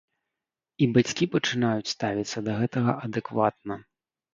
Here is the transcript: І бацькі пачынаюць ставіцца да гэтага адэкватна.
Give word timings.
І 0.85 0.87
бацькі 0.95 1.29
пачынаюць 1.37 1.93
ставіцца 1.95 2.47
да 2.51 2.59
гэтага 2.65 3.01
адэкватна. 3.07 3.73